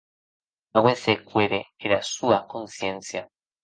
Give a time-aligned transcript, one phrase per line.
[0.79, 3.23] Aguest cèu qu’ère era sua consciéncia.